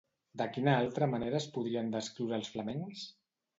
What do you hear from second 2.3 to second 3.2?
els flamencs?